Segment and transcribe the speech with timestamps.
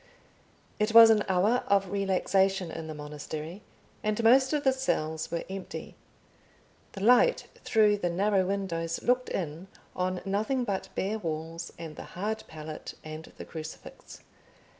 [0.79, 3.61] It was an hour of relaxation in the monastery,
[4.01, 5.93] and most of the cells were empty.
[6.93, 12.03] The light through the narrow windows looked in on nothing but bare walls, and the
[12.17, 14.21] hard pallet and the crucifix.